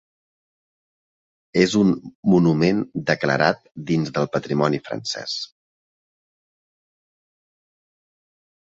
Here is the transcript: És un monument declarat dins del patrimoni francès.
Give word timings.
És 1.63 1.75
un 1.81 1.91
monument 2.37 2.79
declarat 3.11 3.61
dins 3.91 4.11
del 4.17 4.29
patrimoni 4.39 4.83
francès. 4.89 5.37